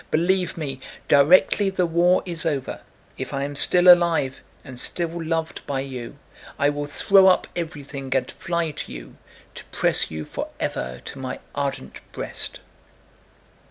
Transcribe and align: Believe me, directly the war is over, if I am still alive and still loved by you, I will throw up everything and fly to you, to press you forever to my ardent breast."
Believe 0.09 0.57
me, 0.57 0.79
directly 1.07 1.69
the 1.69 1.85
war 1.85 2.23
is 2.25 2.43
over, 2.43 2.81
if 3.19 3.35
I 3.35 3.43
am 3.43 3.55
still 3.55 3.87
alive 3.87 4.41
and 4.63 4.79
still 4.79 5.23
loved 5.23 5.63
by 5.67 5.81
you, 5.81 6.17
I 6.57 6.69
will 6.69 6.87
throw 6.87 7.27
up 7.27 7.45
everything 7.55 8.15
and 8.15 8.31
fly 8.31 8.71
to 8.71 8.91
you, 8.91 9.17
to 9.53 9.63
press 9.65 10.09
you 10.09 10.25
forever 10.25 11.03
to 11.05 11.19
my 11.19 11.39
ardent 11.53 11.99
breast." 12.13 12.61